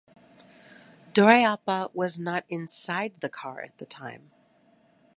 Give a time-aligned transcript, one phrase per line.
[1.13, 4.31] Duraiappah was not inside the car at the time.